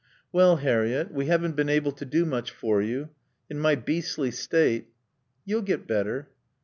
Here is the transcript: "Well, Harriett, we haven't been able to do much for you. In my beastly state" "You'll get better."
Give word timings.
"Well, 0.31 0.55
Harriett, 0.55 1.11
we 1.13 1.27
haven't 1.27 1.55
been 1.55 1.69
able 1.69 1.91
to 1.91 2.05
do 2.05 2.25
much 2.25 2.49
for 2.49 2.81
you. 2.81 3.09
In 3.51 3.59
my 3.59 3.75
beastly 3.75 4.31
state" 4.31 4.87
"You'll 5.45 5.61
get 5.61 5.85
better." 5.85 6.31